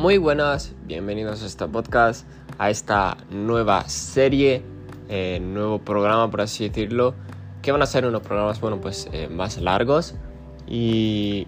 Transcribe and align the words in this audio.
Muy 0.00 0.16
buenas, 0.16 0.74
bienvenidos 0.86 1.42
a 1.42 1.46
este 1.46 1.68
podcast, 1.68 2.26
a 2.56 2.70
esta 2.70 3.18
nueva 3.30 3.86
serie, 3.86 4.62
eh, 5.10 5.40
nuevo 5.42 5.78
programa 5.78 6.30
por 6.30 6.40
así 6.40 6.66
decirlo, 6.66 7.14
que 7.60 7.70
van 7.70 7.82
a 7.82 7.86
ser 7.86 8.06
unos 8.06 8.22
programas, 8.22 8.62
bueno, 8.62 8.80
pues 8.80 9.10
eh, 9.12 9.28
más 9.28 9.60
largos 9.60 10.14
y, 10.66 11.46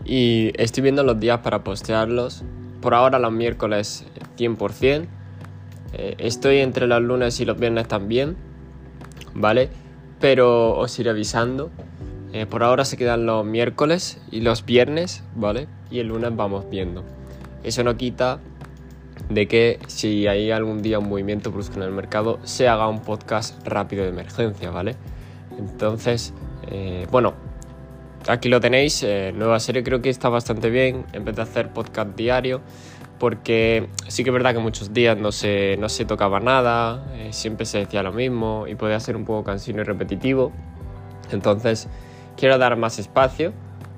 estoy 0.58 0.82
viendo 0.82 1.02
los 1.02 1.18
días 1.18 1.38
para 1.38 1.64
postearlos. 1.64 2.44
Por 2.82 2.92
ahora 2.92 3.18
los 3.18 3.32
miércoles 3.32 4.04
100%, 4.36 5.06
eh, 5.94 6.14
estoy 6.18 6.58
entre 6.58 6.86
los 6.86 7.00
lunes 7.00 7.40
y 7.40 7.46
los 7.46 7.58
viernes 7.58 7.88
también, 7.88 8.36
¿vale? 9.32 9.70
Pero 10.20 10.76
os 10.76 10.98
iré 10.98 11.08
avisando. 11.08 11.70
por 12.50 12.64
ahora 12.64 12.84
se 12.84 12.98
quedan 12.98 13.24
los 13.24 13.46
miércoles 13.46 14.20
y 14.30 14.42
los 14.42 14.66
viernes, 14.66 15.24
¿vale? 15.36 15.68
Y 15.90 16.00
el 16.00 16.08
lunes 16.08 16.36
vamos 16.36 16.68
viendo. 16.68 17.02
Eso 17.62 17.84
no 17.84 17.96
quita 17.96 18.40
de 19.34 19.48
que 19.48 19.78
si 19.86 20.26
hay 20.26 20.50
algún 20.50 20.82
día 20.82 20.98
un 20.98 21.08
movimiento 21.08 21.50
brusco 21.50 21.76
en 21.76 21.82
el 21.82 21.90
mercado, 21.90 22.38
se 22.44 22.68
haga 22.68 22.88
un 22.88 23.00
podcast 23.00 23.66
rápido 23.66 24.02
de 24.02 24.10
emergencia, 24.10 24.70
¿vale? 24.70 24.96
Entonces, 25.58 26.34
eh, 26.70 27.06
bueno, 27.10 27.34
aquí 28.28 28.48
lo 28.48 28.60
tenéis, 28.60 29.02
eh, 29.02 29.32
nueva 29.34 29.60
serie 29.60 29.82
creo 29.82 30.02
que 30.02 30.10
está 30.10 30.28
bastante 30.28 30.70
bien, 30.70 31.04
empecé 31.12 31.40
a 31.40 31.44
hacer 31.44 31.72
podcast 31.72 32.16
diario, 32.16 32.60
porque 33.18 33.88
sí 34.08 34.24
que 34.24 34.30
es 34.30 34.34
verdad 34.34 34.52
que 34.52 34.60
muchos 34.60 34.92
días 34.92 35.16
no 35.16 35.32
se, 35.32 35.76
no 35.78 35.88
se 35.88 36.04
tocaba 36.04 36.40
nada, 36.40 37.06
eh, 37.14 37.32
siempre 37.32 37.66
se 37.66 37.78
decía 37.78 38.02
lo 38.02 38.12
mismo 38.12 38.66
y 38.66 38.74
podía 38.74 38.98
ser 39.00 39.16
un 39.16 39.24
poco 39.24 39.44
cansino 39.44 39.80
y 39.80 39.84
repetitivo, 39.84 40.52
entonces 41.30 41.88
quiero 42.36 42.58
dar 42.58 42.76
más 42.76 42.98
espacio 42.98 43.52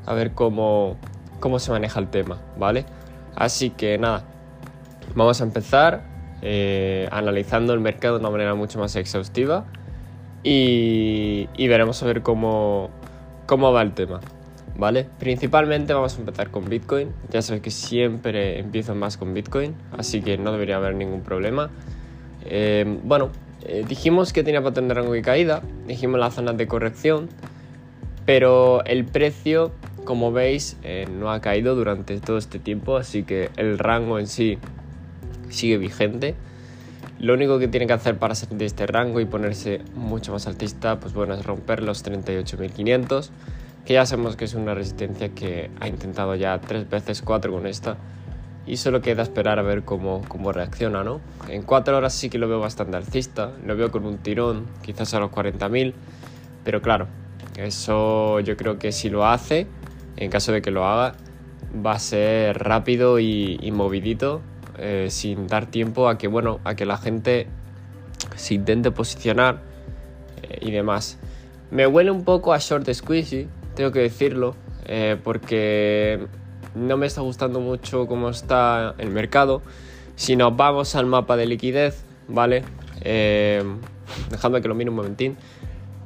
a 0.07 0.15
ver 0.15 0.33
cómo, 0.33 0.97
cómo 1.41 1.59
se 1.59 1.71
maneja 1.71 2.01
el 2.01 2.09
tema, 2.09 2.39
¿vale? 2.59 2.85
Así 3.35 3.71
que 3.71 3.99
nada, 3.99 4.25
vamos 5.15 5.41
a 5.41 5.45
empezar 5.45 6.15
eh, 6.47 7.09
analizando 7.11 7.73
el 7.73 7.81
mercado 7.81 8.19
de 8.19 8.21
una 8.21 8.31
manera 8.31 8.55
mucho 8.55 8.79
más 8.79 8.97
exhaustiva 8.97 9.65
y, 10.43 11.49
veremos 11.57 12.03
a 12.03 12.07
ver 12.07 12.21
cómo, 12.21 12.91
cómo 13.47 13.73
va 13.73 13.81
el 13.81 13.93
tema. 13.93 14.21
¿Vale? 14.77 15.07
Principalmente 15.19 15.95
vamos 15.95 16.17
a 16.17 16.19
empezar 16.19 16.51
con 16.51 16.69
Bitcoin. 16.69 17.13
Ya 17.31 17.41
sabéis 17.41 17.63
que 17.63 17.71
siempre 17.71 18.59
empiezo 18.59 18.95
más 18.95 19.17
con 19.17 19.33
Bitcoin, 19.33 19.75
así 19.97 20.21
que 20.21 20.37
no 20.37 20.53
debería 20.53 20.77
haber 20.77 20.97
ningún 20.97 21.23
problema. 21.23 21.71
Eh, 22.45 22.99
bueno, 23.05 23.31
eh, 23.63 23.85
dijimos 23.89 24.35
que 24.35 24.43
tenía 24.43 24.63
patrón 24.63 24.89
de 24.89 24.95
rango 24.95 25.17
y 25.17 25.23
caída, 25.23 25.63
dijimos 25.87 26.21
las 26.21 26.35
zonas 26.35 26.59
de 26.59 26.67
corrección, 26.67 27.29
pero 28.27 28.85
el 28.85 29.07
precio 29.07 29.73
como 30.05 30.33
veis, 30.33 30.77
no 31.19 31.31
ha 31.31 31.41
caído 31.41 31.75
durante 31.75 32.21
todo 32.21 32.37
este 32.37 32.59
tiempo, 32.59 32.99
así 32.99 33.23
que 33.23 33.49
el 33.57 33.79
rango 33.79 34.19
en 34.19 34.27
sí 34.27 34.59
sigue 35.55 35.79
vigente. 35.79 36.35
Lo 37.19 37.35
único 37.35 37.59
que 37.59 37.69
tiene 37.69 37.87
que 37.87 37.93
hacer 37.93 38.19
para 38.19 38.35
salir 38.35 38.59
de 38.59 38.67
este 38.67 38.87
rango 38.87 39.21
y 39.21 39.25
ponerse 39.25 39.81
mucho 39.95 40.33
más 40.33 40.47
altista, 40.47 41.01
pues 41.01 41.15
bueno, 41.15 41.35
es 41.35 41.47
romper 41.47 41.83
los 41.83 42.05
38.500, 42.05 43.31
que 43.87 43.95
ya 43.95 44.05
sabemos 44.05 44.37
que 44.37 44.45
es 44.45 44.55
una 44.55 44.75
resistencia 44.75 45.31
que 45.31 45.71
ha 45.81 45.89
intentado 45.89 46.35
ya 46.35 46.61
tres 46.61 46.89
veces, 46.89 47.23
cuatro 47.23 47.53
con 47.53 47.67
esta, 47.67 47.97
y 48.67 48.79
solo 48.79 49.01
queda 49.01 49.23
esperar 49.23 49.59
a 49.59 49.63
ver 49.63 49.85
cómo, 49.85 50.23
cómo 50.29 50.53
reacciona, 50.53 51.05
¿no? 51.05 51.21
En 51.49 51.63
cuatro 51.63 51.97
horas 51.97 52.15
sí 52.15 52.31
que 52.31 52.39
lo 52.39 52.49
veo 52.49 52.61
bastante 52.61 52.97
alcista, 52.97 53.53
lo 53.65 53.77
veo 53.77 53.91
con 53.91 54.07
un 54.07 54.19
tirón, 54.19 54.67
quizás 54.83 55.15
a 55.15 55.21
los 55.21 55.31
40.000, 55.31 55.93
pero 56.65 56.81
claro, 56.81 57.07
eso 57.57 58.41
yo 58.41 58.57
creo 58.57 58.79
que 58.79 58.91
si 58.91 59.11
lo 59.11 59.27
hace, 59.27 59.67
en 60.17 60.31
caso 60.31 60.53
de 60.53 60.63
que 60.63 60.71
lo 60.71 60.87
haga, 60.87 61.15
va 61.85 61.93
a 61.93 61.99
ser 61.99 62.59
rápido 62.59 63.19
y, 63.19 63.71
movidito, 63.73 64.41
eh, 64.79 65.07
sin 65.11 65.47
dar 65.47 65.67
tiempo 65.67 66.09
a 66.09 66.19
que, 66.19 66.27
bueno, 66.27 66.61
a 66.65 66.75
que 66.75 66.85
la 66.85 66.97
gente 66.97 67.47
se 68.35 68.55
intente 68.55 68.91
posicionar 68.91 69.61
eh, 70.43 70.59
y 70.63 70.73
demás. 70.73 71.19
Me 71.71 71.87
huele 71.87 72.11
un 72.11 72.25
poco 72.25 72.53
a 72.53 72.59
short 72.59 72.93
squeezy, 72.93 73.49
tengo 73.75 73.93
que 73.93 74.01
decirlo, 74.01 74.57
eh, 74.87 75.17
porque 75.23 76.27
no 76.75 76.97
me 76.97 77.07
está 77.07 77.21
gustando 77.21 77.61
mucho 77.61 78.07
cómo 78.07 78.31
está 78.31 78.95
el 78.99 79.11
mercado. 79.11 79.63
Si 80.17 80.35
nos 80.35 80.57
vamos 80.57 80.97
al 80.97 81.07
mapa 81.07 81.37
de 81.37 81.47
liquidez, 81.47 82.05
¿vale? 82.29 82.65
dejadme 84.31 84.63
que 84.63 84.69
lo 84.69 84.75
mire 84.75 84.91
un 84.91 84.97
momentín. 84.97 85.37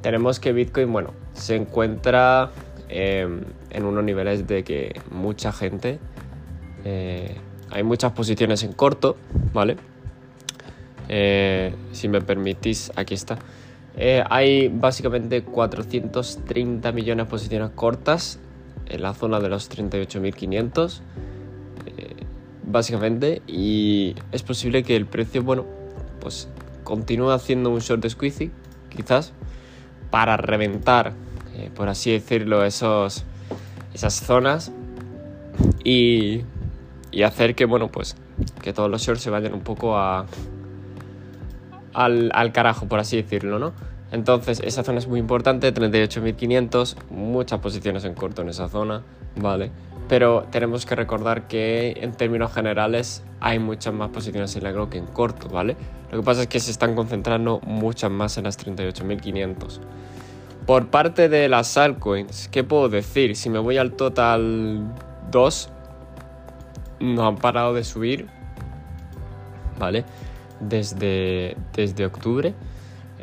Tenemos 0.03 0.41
que 0.41 0.53
Bitcoin, 0.53 0.93
bueno, 0.93 1.12
se 1.33 1.55
encuentra 1.56 2.50
en 2.89 3.85
unos 3.85 4.03
niveles 4.03 4.47
de 4.47 4.65
que 4.65 5.00
mucha 5.11 5.53
gente, 5.53 5.99
hay 7.71 7.83
muchas 7.83 8.12
posiciones 8.12 8.62
en 8.62 8.73
corto, 8.73 9.17
¿vale? 9.53 9.77
Eh, 11.09 11.75
si 11.93 12.09
me 12.09 12.21
permitís, 12.21 12.93
aquí 12.97 13.15
está. 13.15 13.39
Eh, 13.97 14.23
hay 14.29 14.69
básicamente 14.69 15.43
430 15.43 16.93
millones 16.93 17.27
de 17.27 17.31
posiciones 17.31 17.71
cortas 17.75 18.39
en 18.87 19.03
la 19.03 19.15
zona 19.15 19.41
de 19.41 19.49
los 19.49 19.71
38.500, 19.71 21.01
básicamente, 22.65 23.43
y 23.47 24.15
es 24.31 24.43
posible 24.43 24.83
que 24.83 24.95
el 24.95 25.06
precio, 25.06 25.43
bueno, 25.43 25.65
pues 26.21 26.49
continúe 26.85 27.31
haciendo 27.31 27.71
un 27.71 27.81
short 27.81 28.06
squeezy, 28.06 28.50
quizás, 28.91 29.33
para 30.11 30.37
reventar 30.37 31.15
eh, 31.59 31.71
por 31.75 31.89
así 31.89 32.12
decirlo, 32.12 32.65
esos, 32.65 33.25
esas 33.93 34.15
zonas 34.15 34.71
y, 35.83 36.43
y, 37.11 37.23
hacer 37.23 37.55
que, 37.55 37.65
bueno, 37.65 37.89
pues 37.89 38.17
que 38.63 38.73
todos 38.73 38.91
los 38.91 39.03
shorts 39.03 39.23
se 39.23 39.31
vayan 39.31 39.55
un 39.55 39.61
poco 39.61 39.97
a, 39.97 40.27
al, 41.95 42.31
al 42.35 42.53
carajo, 42.53 42.87
por 42.87 43.01
así 43.01 43.17
decirlo, 43.17 43.59
¿no? 43.59 43.73
Entonces, 44.11 44.61
esa 44.65 44.85
zona 44.85 44.99
es 44.99 45.07
muy 45.07 45.21
importante, 45.21 45.73
38.500, 45.73 46.97
muchas 47.11 47.61
posiciones 47.61 48.05
en 48.05 48.15
corto 48.15 48.43
en 48.43 48.49
esa 48.49 48.69
zona, 48.69 49.03
¿vale? 49.37 49.71
Pero 50.09 50.47
tenemos 50.51 50.87
que 50.87 50.95
recordar 50.95 51.47
que 51.47 51.95
en 52.01 52.13
términos 52.13 52.53
generales 52.53 53.23
hay 53.41 53.59
muchas 53.59 53.93
más 53.93 54.09
posiciones 54.09 54.57
en 54.57 54.65
largo 54.65 54.89
que 54.89 54.97
en 54.97 55.07
corto, 55.07 55.49
¿vale? 55.51 55.77
Lo 56.11 56.19
que 56.19 56.25
pasa 56.25 56.43
es 56.43 56.47
que 56.47 56.59
se 56.59 56.71
están 56.71 56.95
concentrando 56.95 57.61
muchas 57.65 58.11
más 58.11 58.39
en 58.39 58.45
las 58.45 58.59
38.500. 58.59 59.81
Por 60.67 60.89
parte 60.89 61.29
de 61.29 61.49
las 61.49 61.77
altcoins, 61.77 62.49
¿qué 62.49 62.65
puedo 62.65 62.89
decir? 62.89 63.37
Si 63.37 63.51
me 63.51 63.59
voy 63.59 63.77
al 63.77 63.93
total 63.93 64.95
2, 65.31 65.71
no 67.01 67.27
han 67.27 67.37
parado 67.37 67.75
de 67.75 67.85
subir, 67.85 68.27
¿vale? 69.79 70.05
Desde, 70.61 71.57
desde 71.75 72.07
octubre. 72.07 72.55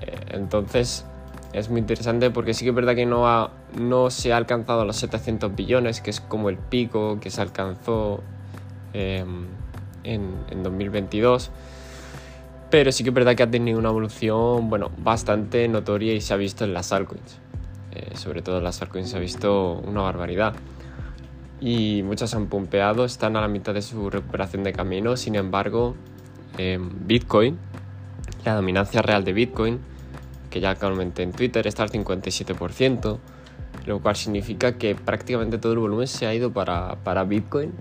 Eh, 0.02 0.18
entonces 0.30 1.06
es 1.54 1.70
muy 1.70 1.80
interesante 1.80 2.32
porque 2.32 2.54
sí 2.54 2.66
que 2.66 2.70
es 2.70 2.76
verdad 2.76 2.96
que 2.96 3.06
no, 3.06 3.28
ha, 3.28 3.52
no 3.78 4.10
se 4.10 4.34
ha 4.34 4.38
alcanzado 4.38 4.86
los 4.86 4.98
700 4.98 5.56
billones, 5.56 6.02
que 6.02 6.10
es 6.10 6.20
como 6.20 6.50
el 6.50 6.58
pico 6.58 7.20
que 7.20 7.30
se 7.30 7.42
alcanzó 7.42 8.22
em, 8.94 9.46
en, 10.04 10.34
en 10.50 10.64
2022 10.64 11.52
pero 12.70 12.92
sí 12.92 13.04
que 13.04 13.10
es 13.10 13.14
verdad 13.14 13.36
que 13.36 13.44
ha 13.44 13.50
tenido 13.50 13.80
una 13.80 13.88
evolución, 13.88 14.70
bueno, 14.70 14.92
bastante 14.98 15.66
notoria 15.70 16.14
y 16.14 16.20
se 16.20 16.34
ha 16.34 16.38
visto 16.38 16.66
en 16.66 16.74
las 16.74 16.92
altcoins. 16.92 17.38
Eh, 17.94 18.18
sobre 18.18 18.42
todo 18.42 18.58
en 18.58 18.66
las 18.66 18.82
altcoins 18.82 19.10
se 19.10 19.16
ha 19.16 19.20
visto 19.22 19.82
una 19.86 20.02
barbaridad. 20.02 20.54
Y 21.62 22.04
muchas 22.04 22.34
han 22.36 22.48
pumpeado, 22.48 23.06
están 23.06 23.36
a 23.38 23.42
la 23.42 23.48
mitad 23.48 23.74
de 23.74 23.82
su 23.82 24.10
recuperación 24.10 24.64
de 24.64 24.74
camino. 24.74 25.16
Sin 25.18 25.36
embargo, 25.36 25.96
Bitcoin, 27.06 27.58
la 28.44 28.56
dominancia 28.56 29.02
real 29.02 29.24
de 29.24 29.34
Bitcoin, 29.34 29.80
que 30.50 30.60
ya 30.60 30.70
actualmente 30.70 31.24
en 31.24 31.32
Twitter 31.32 31.66
está 31.68 31.84
al 31.84 31.92
57%, 31.92 33.18
lo 33.86 34.00
cual 34.00 34.16
significa 34.16 34.78
que 34.78 34.96
prácticamente 34.96 35.58
todo 35.58 35.74
el 35.74 35.80
volumen 35.80 36.08
se 36.08 36.28
ha 36.28 36.34
ido 36.34 36.52
para, 36.52 36.96
para 37.04 37.24
Bitcoin, 37.24 37.74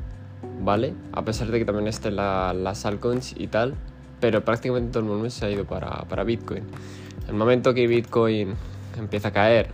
¿vale? 0.62 0.94
A 1.12 1.24
pesar 1.24 1.48
de 1.48 1.58
que 1.58 1.64
también 1.64 1.88
estén 1.88 2.16
las 2.16 2.86
altcoins 2.86 3.34
y 3.36 3.46
tal, 3.46 3.74
pero 4.20 4.44
prácticamente 4.44 4.92
todo 4.92 5.02
el 5.02 5.08
mundo 5.08 5.30
se 5.30 5.46
ha 5.46 5.50
ido 5.50 5.64
para, 5.64 6.04
para 6.04 6.24
Bitcoin. 6.24 6.64
El 7.28 7.34
momento 7.34 7.74
que 7.74 7.86
Bitcoin 7.86 8.54
empieza 8.98 9.28
a 9.28 9.32
caer 9.32 9.68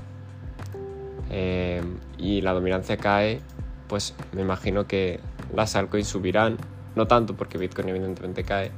eh, 1.31 1.83
y 2.19 2.41
la 2.41 2.53
dominancia 2.53 2.97
cae, 2.97 3.41
pues 3.91 4.15
me 4.33 4.43
imagino 4.43 4.87
que 4.87 5.19
las 5.53 5.75
altcoins 5.75 6.07
subirán, 6.07 6.57
no 6.95 7.09
tanto 7.09 7.35
porque 7.35 7.59
Bitcoin 7.59 7.89
evidentemente 7.89 8.45
cae, 8.45 8.71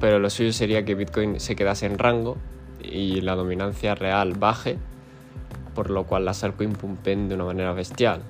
pero 0.00 0.18
lo 0.18 0.28
suyo 0.30 0.52
sería 0.52 0.84
que 0.84 0.96
Bitcoin 0.96 1.38
se 1.38 1.54
quedase 1.54 1.86
en 1.86 1.96
rango 1.96 2.36
y 2.82 3.20
la 3.20 3.36
dominancia 3.36 3.94
real 3.94 4.34
baje, 4.34 4.78
por 5.76 5.90
lo 5.90 6.04
cual 6.04 6.24
las 6.24 6.42
altcoins 6.42 6.76
pumpen 6.76 7.28
de 7.28 7.36
una 7.36 7.44
manera 7.44 7.72
bestial. 7.72 8.22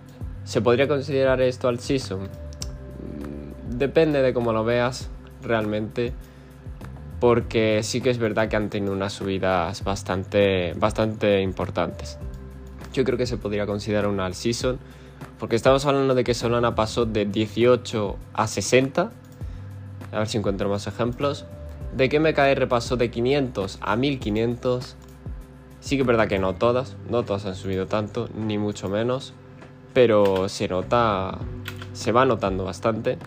¿Se 0.45 0.61
podría 0.61 0.87
considerar 0.87 1.41
esto 1.41 1.69
al 1.69 1.81
season? 1.81 2.25
Mm, 2.25 3.79
depende 3.79 4.21
de 4.21 4.35
cómo 4.35 4.53
lo 4.53 4.65
veas 4.65 5.09
realmente 5.43 6.13
porque 7.21 7.83
sí 7.83 8.03
que 8.03 8.11
es 8.11 8.19
verdad 8.19 8.49
que 8.49 8.57
han 8.57 8.69
tenido 8.69 8.93
unas 8.93 9.15
subidas 9.15 9.83
bastante, 9.83 10.75
bastante 10.77 11.41
importantes. 11.41 12.19
Yo 12.93 13.03
creo 13.05 13.17
que 13.17 13.27
se 13.27 13.39
podría 13.39 13.65
considerar 13.65 14.09
una 14.09 14.27
all 14.27 14.35
season, 14.35 14.79
porque 15.43 15.57
estamos 15.57 15.85
hablando 15.87 16.15
de 16.15 16.23
que 16.23 16.35
Solana 16.35 16.77
pasó 16.77 17.05
de 17.05 17.25
18 17.25 18.17
a 18.33 18.47
60 18.47 19.11
a 20.13 20.19
ver 20.19 20.29
si 20.29 20.39
encuentro 20.39 20.69
más 20.69 20.87
ejemplos, 20.87 21.47
de 21.97 22.09
que 22.09 22.21
MKR 22.21 22.69
pasó 22.69 22.97
de 22.97 23.11
500 23.11 23.81
a 23.81 23.97
1500. 23.97 24.97
Sí 25.81 25.97
que 25.97 26.03
es 26.03 26.07
verdad 26.07 26.29
que 26.29 26.39
no 26.39 26.55
todas, 26.55 26.97
no 27.11 27.25
todas 27.25 27.45
han 27.45 27.57
subido 27.57 27.87
tanto, 27.87 28.29
ni 28.37 28.57
mucho 28.57 28.89
menos, 28.89 29.35
pero 29.93 30.49
se 30.49 30.69
nota, 30.69 31.39
se 31.93 32.13
va 32.13 32.25
notando 32.25 32.63
bastante. 32.63 33.19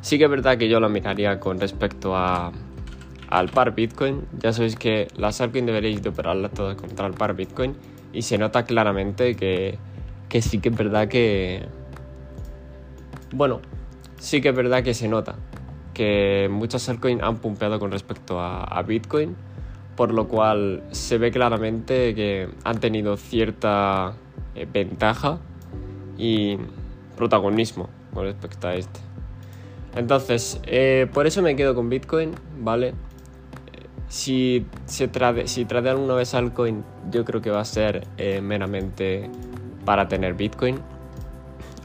Sí 0.00 0.16
que 0.16 0.26
es 0.26 0.30
verdad 0.30 0.58
que 0.58 0.68
yo 0.68 0.78
lo 0.78 0.88
miraría 0.90 1.40
con 1.40 1.58
respecto 1.58 2.14
a, 2.16 2.52
al 3.30 3.48
par 3.48 3.74
Bitcoin. 3.74 4.28
Ya 4.38 4.52
sabéis 4.52 4.76
que 4.76 5.08
las 5.16 5.40
altcoins 5.40 5.66
deberéis 5.66 6.04
de 6.04 6.10
operarlas 6.10 6.52
todas 6.52 6.76
contra 6.76 7.08
el 7.08 7.14
par 7.14 7.34
Bitcoin 7.34 7.74
y 8.12 8.22
se 8.22 8.38
nota 8.38 8.62
claramente 8.62 9.34
que, 9.34 9.76
que 10.34 10.42
sí 10.42 10.58
que 10.58 10.68
es 10.70 10.76
verdad 10.76 11.06
que... 11.06 11.62
Bueno, 13.30 13.60
sí 14.18 14.40
que 14.40 14.48
es 14.48 14.56
verdad 14.56 14.82
que 14.82 14.92
se 14.92 15.06
nota 15.06 15.36
que 15.92 16.48
muchas 16.50 16.88
altcoins 16.88 17.22
han 17.22 17.36
pumpeado 17.36 17.78
con 17.78 17.92
respecto 17.92 18.40
a, 18.40 18.82
Bitcoin, 18.82 19.36
por 19.94 20.12
lo 20.12 20.26
cual 20.26 20.82
se 20.90 21.18
ve 21.18 21.30
claramente 21.30 22.16
que 22.16 22.48
han 22.64 22.80
tenido 22.80 23.16
cierta 23.16 24.14
eh, 24.56 24.66
ventaja 24.72 25.38
y 26.18 26.58
protagonismo 27.16 27.88
con 28.12 28.24
respecto 28.24 28.66
a 28.66 28.74
este. 28.74 28.98
Entonces, 29.94 30.60
eh, 30.64 31.08
por 31.14 31.28
eso 31.28 31.42
me 31.42 31.54
quedo 31.54 31.76
con 31.76 31.88
Bitcoin, 31.88 32.32
¿vale? 32.58 32.92
Si, 34.08 34.66
se 34.86 35.06
trade, 35.06 35.46
si 35.46 35.64
tradean 35.64 35.98
una 35.98 36.14
vez 36.14 36.34
altcoin, 36.34 36.82
yo 37.12 37.24
creo 37.24 37.40
que 37.40 37.50
va 37.50 37.60
a 37.60 37.64
ser 37.64 38.08
eh, 38.18 38.40
meramente 38.40 39.30
para 39.84 40.08
tener 40.08 40.34
Bitcoin. 40.34 40.80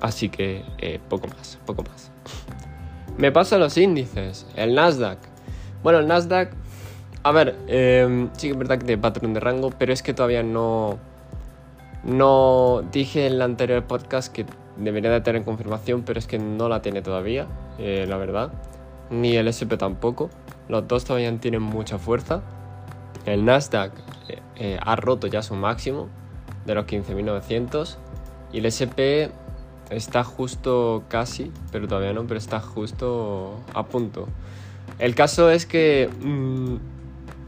Así 0.01 0.29
que 0.29 0.63
poco 1.09 1.27
más, 1.27 1.59
poco 1.65 1.83
más. 1.83 2.11
Me 3.19 3.33
paso 3.33 3.57
a 3.57 3.59
los 3.59 3.77
índices. 3.77 4.47
El 4.55 4.75
Nasdaq. 4.75 5.19
Bueno, 5.83 5.99
el 5.99 6.07
Nasdaq. 6.07 6.53
A 7.21 7.33
ver, 7.33 7.57
em, 7.67 8.29
sí 8.31 8.47
que 8.47 8.53
es 8.53 8.57
verdad 8.57 8.77
que 8.77 8.85
tiene 8.85 9.01
patrón 9.01 9.33
de 9.33 9.41
rango, 9.41 9.71
pero 9.77 9.91
es 9.91 10.01
que 10.01 10.13
todavía 10.13 10.41
no. 10.41 10.97
No 12.05 12.81
dije 12.93 13.27
en 13.27 13.33
el 13.33 13.41
anterior 13.41 13.83
podcast 13.83 14.31
que 14.33 14.45
debería 14.77 15.11
de 15.11 15.19
tener 15.19 15.43
confirmación, 15.43 16.03
pero 16.03 16.17
es 16.17 16.27
que 16.27 16.39
no 16.39 16.69
la 16.69 16.81
tiene 16.81 17.01
todavía, 17.01 17.47
eh, 17.77 18.05
la 18.07 18.15
verdad. 18.15 18.53
Ni 19.09 19.35
el 19.35 19.49
SP 19.51 19.75
tampoco. 19.75 20.29
Los 20.69 20.87
dos 20.87 21.03
todavía 21.03 21.35
tienen 21.39 21.61
mucha 21.61 21.99
fuerza. 21.99 22.41
El 23.25 23.43
Nasdaq 23.43 23.91
eh, 24.29 24.39
eh, 24.55 24.79
ha 24.81 24.95
roto 24.95 25.27
ya 25.27 25.41
su 25.41 25.55
máximo 25.55 26.07
de 26.69 26.75
los 26.75 26.85
15.900 26.85 27.97
y 28.53 28.59
el 28.59 28.65
SP 28.71 29.29
Está 29.89 30.23
justo 30.23 31.03
casi, 31.07 31.51
pero 31.71 31.87
todavía 31.87 32.13
no, 32.13 32.27
pero 32.27 32.37
está 32.37 32.59
justo 32.59 33.59
a 33.73 33.87
punto. 33.87 34.27
El 34.99 35.15
caso 35.15 35.49
es 35.49 35.65
que 35.65 36.09
mm, 36.21 36.75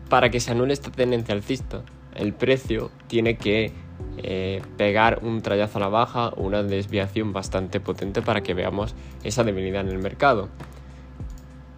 para 0.09 0.31
que 0.31 0.39
se 0.39 0.51
anule 0.51 0.73
esta 0.73 0.89
tendencia 0.89 1.35
alcista, 1.35 1.83
el 2.15 2.33
precio 2.33 2.89
tiene 3.07 3.37
que 3.37 3.73
eh, 4.17 4.63
pegar 4.75 5.19
un 5.21 5.43
trayazo 5.43 5.77
a 5.77 5.81
la 5.81 5.89
baja 5.89 6.31
una 6.35 6.63
desviación 6.63 7.31
bastante 7.31 7.79
potente 7.79 8.23
para 8.23 8.41
que 8.41 8.55
veamos 8.55 8.95
esa 9.23 9.43
debilidad 9.43 9.81
en 9.81 9.89
el 9.89 9.99
mercado. 9.99 10.49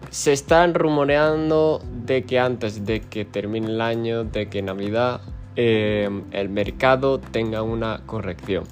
Se 0.08 0.32
están 0.32 0.72
rumoreando 0.72 1.82
de 2.06 2.24
que 2.24 2.38
antes 2.38 2.86
de 2.86 3.02
que 3.02 3.26
termine 3.26 3.66
el 3.66 3.82
año, 3.82 4.24
de 4.24 4.48
que 4.48 4.62
Navidad, 4.62 5.20
eh, 5.56 6.08
el 6.32 6.48
mercado 6.48 7.18
tenga 7.18 7.62
una 7.62 8.02
corrección. 8.06 8.64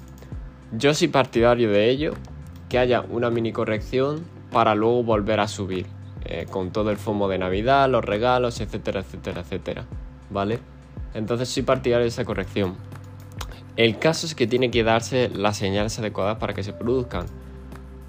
Yo 0.71 0.93
soy 0.93 1.07
partidario 1.07 1.69
de 1.71 1.89
ello, 1.89 2.13
que 2.69 2.79
haya 2.79 3.01
una 3.01 3.29
mini 3.29 3.51
corrección 3.51 4.23
para 4.51 4.75
luego 4.75 5.03
volver 5.03 5.39
a 5.39 5.47
subir, 5.47 5.85
eh, 6.25 6.45
con 6.49 6.71
todo 6.71 6.89
el 6.89 6.97
FOMO 6.97 7.27
de 7.27 7.37
Navidad, 7.37 7.89
los 7.89 8.03
regalos, 8.03 8.59
etcétera, 8.61 9.01
etcétera, 9.01 9.41
etcétera, 9.41 9.85
¿vale? 10.29 10.59
Entonces 11.13 11.49
soy 11.49 11.63
partidario 11.63 12.03
de 12.03 12.09
esa 12.09 12.25
corrección. 12.25 12.75
El 13.75 13.97
caso 13.97 14.25
es 14.25 14.35
que 14.35 14.47
tiene 14.47 14.71
que 14.71 14.83
darse 14.83 15.29
las 15.29 15.57
señales 15.57 15.97
adecuadas 15.99 16.37
para 16.37 16.53
que 16.53 16.63
se 16.63 16.73
produzcan, 16.73 17.25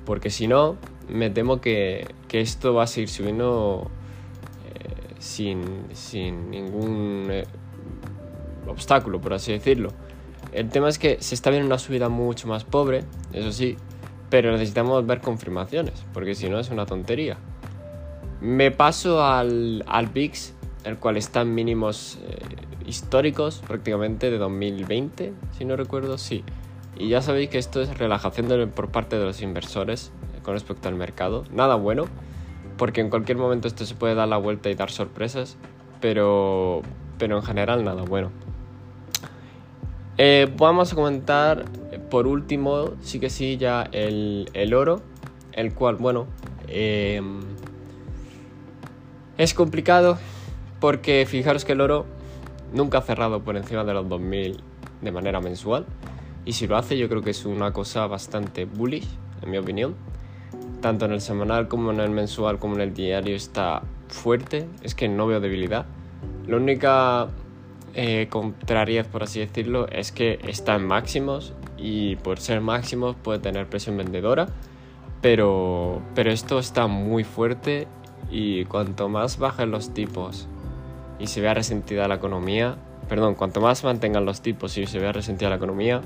porque 0.05 0.31
si 0.31 0.47
no, 0.47 0.77
me 1.09 1.31
temo 1.31 1.61
que, 1.61 2.07
esto 2.31 2.75
va 2.75 2.83
a 2.83 2.87
seguir 2.89 3.09
subiendo 3.09 3.91
eh, 4.67 5.15
sin, 5.19 5.85
sin, 5.93 6.51
ningún 6.51 7.29
eh, 7.31 7.45
obstáculo, 8.67 9.21
por 9.21 9.35
así 9.35 9.53
decirlo. 9.53 9.91
El 10.53 10.69
tema 10.69 10.89
es 10.89 10.99
que 10.99 11.19
se 11.21 11.35
está 11.35 11.51
viendo 11.51 11.67
una 11.67 11.79
subida 11.79 12.09
mucho 12.09 12.47
más 12.47 12.65
pobre, 12.65 13.05
eso 13.33 13.53
sí, 13.53 13.77
pero 14.31 14.53
necesitamos 14.53 15.07
ver 15.07 15.21
confirmaciones, 15.21 16.05
porque 16.13 16.35
si 16.35 16.49
no 16.49 16.59
es 16.59 16.71
una 16.71 16.87
tontería. 16.87 17.37
Me 18.41 18.71
paso 18.71 19.25
al, 19.25 19.85
al 19.87 20.11
el 20.85 20.99
cual 20.99 21.17
está 21.17 21.41
en 21.41 21.55
mínimos 21.55 22.19
eh, 22.23 22.39
históricos 22.87 23.63
prácticamente 23.67 24.31
de 24.31 24.39
2020, 24.39 25.33
si 25.57 25.65
no 25.65 25.77
recuerdo, 25.77 26.19
sí. 26.19 26.45
Y 26.97 27.09
ya 27.09 27.23
sabéis 27.23 27.49
que 27.49 27.59
esto 27.59 27.81
es 27.83 27.97
relajación 27.99 28.71
por 28.71 28.91
parte 28.91 29.19
de 29.19 29.25
los 29.25 29.43
inversores 29.43 30.13
eh, 30.35 30.41
con 30.43 30.55
respecto 30.55 30.89
al 30.89 30.95
mercado. 30.95 31.45
Nada 31.51 31.75
bueno, 31.75 32.05
porque 32.77 33.01
en 33.01 33.11
cualquier 33.11 33.39
momento 33.39 33.69
esto 33.69 33.87
se 33.87 33.95
puede 33.95 34.15
dar 34.15 34.29
la 34.29 34.37
vuelta 34.37 34.71
y 34.71 34.75
dar 34.75 34.91
sorpresas, 34.91 35.57
pero, 36.01 36.83
pero 37.19 37.37
en 37.37 37.43
general 37.43 37.85
nada 37.85 38.03
bueno. 38.03 38.31
Eh, 40.17 40.49
vamos 40.57 40.93
a 40.93 40.95
comentar 40.95 41.65
por 42.11 42.27
último, 42.27 42.93
sí 43.01 43.19
que 43.19 43.31
sí, 43.31 43.57
ya 43.57 43.89
el, 43.91 44.75
oro, 44.75 45.03
el 45.53 45.75
cual, 45.75 45.97
bueno, 45.97 46.27
em, 46.69 47.41
es 49.37 49.55
complicado 49.55 50.19
porque 50.79 51.27
fijaros 51.27 51.65
que 51.65 51.73
el 51.73 51.81
oro 51.81 52.07
nunca 52.73 52.99
ha 52.99 53.03
cerrado 53.03 53.41
por 53.43 53.57
encima 53.57 53.83
de 53.85 53.95
los 53.95 54.09
2000 54.09 54.61
de 55.01 55.13
manera 55.13 55.41
mensual 55.41 55.87
y 56.45 56.53
si 56.53 56.67
lo 56.67 56.77
hace 56.77 56.97
yo 56.97 57.09
creo 57.09 57.23
que 57.23 57.31
es 57.31 57.45
una 57.45 57.73
cosa 57.73 58.07
bastante 58.07 58.67
bullish, 58.67 59.09
en 59.43 59.51
mi 59.51 59.59
opinión. 59.59 59.95
Tanto 60.81 61.07
en 61.07 61.13
el 61.13 61.21
semanal 61.21 61.69
como 61.69 61.91
en 61.91 62.01
el 62.01 62.11
mensual 62.11 62.59
como 62.59 62.75
en 62.75 62.83
el 62.83 62.95
diario 62.95 63.35
está 63.35 63.83
fuerte, 64.09 64.69
es 64.83 64.95
que 64.95 65.09
no 65.09 65.27
veo 65.27 65.41
debilidad. 65.41 65.87
La 66.47 66.57
única 66.57 67.29
eh, 67.95 68.29
por 69.11 69.23
así 69.23 69.41
decirlo, 69.41 69.89
es 69.89 70.13
que 70.13 70.39
está 70.47 70.77
en 70.77 70.87
máximos 70.87 71.53
y 71.77 72.17
por 72.17 72.41
ser 72.41 72.61
máximos 72.61 73.17
puede 73.17 73.39
tener 73.39 73.69
presión 73.69 73.97
vendedora, 73.97 74.49
pero, 75.21 76.03
pero 76.15 76.31
esto 76.31 76.59
está 76.59 76.87
muy 76.87 77.25
fuerte 77.25 77.87
y 78.31 78.65
cuanto 78.65 79.09
más 79.09 79.39
bajen 79.39 79.71
los 79.71 79.95
tipos 79.95 80.49
y 81.19 81.27
se 81.27 81.41
vea 81.41 81.55
resentida 81.55 82.09
la 82.09 82.17
economía, 82.17 82.77
perdón, 83.09 83.35
cuanto 83.35 83.61
más 83.61 83.85
mantengan 83.85 84.25
los 84.25 84.41
tipos 84.41 84.77
y 84.77 84.87
se 84.87 84.99
vea 84.99 85.13
resentida 85.13 85.51
la 85.51 85.57
economía, 85.57 86.01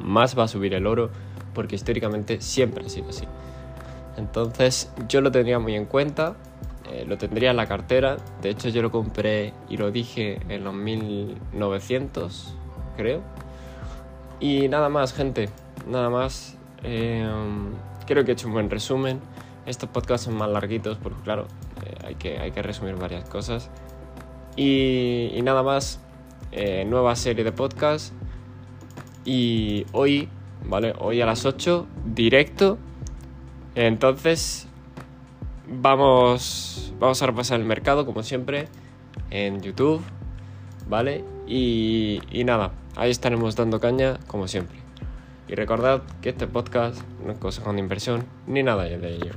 más 0.00 0.38
va 0.38 0.44
a 0.44 0.48
subir 0.48 0.74
el 0.74 0.86
oro, 0.86 1.10
porque 1.54 1.76
históricamente 1.76 2.40
siempre 2.40 2.84
ha 2.86 2.88
sido 2.88 3.10
así. 3.10 3.24
Entonces 4.16 4.92
yo 5.08 5.20
lo 5.20 5.30
tendría 5.30 5.58
muy 5.58 5.74
en 5.74 5.84
cuenta 5.84 6.36
eh, 6.90 7.04
lo 7.06 7.18
tendría 7.18 7.50
en 7.50 7.56
la 7.56 7.66
cartera. 7.66 8.16
De 8.42 8.50
hecho, 8.50 8.68
yo 8.68 8.82
lo 8.82 8.90
compré 8.90 9.52
y 9.68 9.76
lo 9.76 9.90
dije 9.90 10.40
en 10.48 10.64
los 10.64 10.74
1900, 10.74 12.54
creo. 12.96 13.22
Y 14.40 14.68
nada 14.68 14.88
más, 14.88 15.12
gente. 15.12 15.48
Nada 15.86 16.10
más. 16.10 16.56
Em, 16.82 17.72
creo 18.06 18.24
que 18.24 18.30
he 18.32 18.34
hecho 18.34 18.46
un 18.46 18.54
buen 18.54 18.70
resumen. 18.70 19.20
Estos 19.66 19.88
podcasts 19.90 20.24
son 20.26 20.36
más 20.36 20.48
larguitos 20.48 20.96
porque, 20.98 21.20
claro, 21.22 21.46
eh, 21.84 22.06
hay, 22.06 22.14
que, 22.14 22.38
hay 22.38 22.52
que 22.52 22.62
resumir 22.62 22.94
varias 22.96 23.28
cosas. 23.28 23.70
Y, 24.56 25.30
y 25.34 25.42
nada 25.42 25.62
más. 25.62 26.00
Eh, 26.52 26.84
nueva 26.86 27.14
serie 27.16 27.44
de 27.44 27.52
podcast. 27.52 28.12
Y 29.24 29.84
hoy, 29.92 30.28
¿vale? 30.64 30.94
Hoy 30.98 31.20
a 31.20 31.26
las 31.26 31.44
8, 31.44 31.86
directo. 32.06 32.78
Entonces, 33.74 34.67
vamos, 35.68 36.92
vamos 36.98 37.22
a 37.22 37.26
repasar 37.26 37.60
el 37.60 37.66
mercado 37.66 38.06
como 38.06 38.22
siempre 38.22 38.68
en 39.30 39.60
YouTube, 39.60 40.02
¿vale? 40.88 41.24
Y, 41.46 42.20
nada, 42.44 42.72
ahí 42.96 43.10
estaremos 43.10 43.56
dando 43.56 43.80
caña 43.80 44.18
como 44.26 44.48
siempre. 44.48 44.78
Y 45.48 45.54
recordad 45.54 46.02
que 46.20 46.30
este 46.30 46.46
podcast 46.46 47.00
no 47.24 47.32
es 47.32 47.38
consejo 47.38 47.72
de 47.72 47.80
inversión 47.80 48.24
ni 48.46 48.62
nada 48.62 48.84
de 48.84 49.14
ello. 49.14 49.32